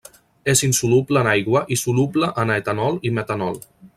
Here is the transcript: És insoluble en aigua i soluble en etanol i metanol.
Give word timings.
És 0.53 0.63
insoluble 0.67 1.21
en 1.25 1.29
aigua 1.33 1.61
i 1.75 1.77
soluble 1.83 2.31
en 2.45 2.57
etanol 2.57 3.01
i 3.11 3.15
metanol. 3.19 3.63